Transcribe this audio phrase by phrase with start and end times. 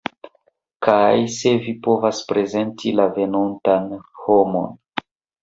[0.87, 3.87] Kaj se vi povas prezenti la venontan
[4.25, 4.75] homon